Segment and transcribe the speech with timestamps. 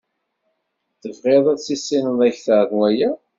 [1.01, 3.09] Tebɣiḍ ad tissineḍ akter n waya.